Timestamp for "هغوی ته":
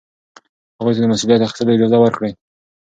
0.77-0.99